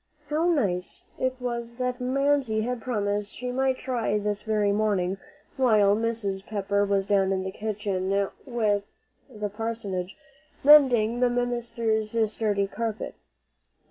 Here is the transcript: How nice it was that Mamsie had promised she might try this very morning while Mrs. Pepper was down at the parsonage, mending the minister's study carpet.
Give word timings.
How 0.29 0.47
nice 0.47 1.05
it 1.19 1.35
was 1.39 1.75
that 1.75 2.01
Mamsie 2.01 2.61
had 2.63 2.81
promised 2.81 3.35
she 3.35 3.51
might 3.51 3.77
try 3.77 4.17
this 4.17 4.41
very 4.41 4.71
morning 4.71 5.19
while 5.57 5.95
Mrs. 5.95 6.43
Pepper 6.43 6.83
was 6.83 7.05
down 7.05 7.31
at 7.31 7.43
the 7.43 8.31
parsonage, 9.55 10.17
mending 10.63 11.19
the 11.19 11.29
minister's 11.29 12.17
study 12.33 12.65
carpet. 12.65 13.13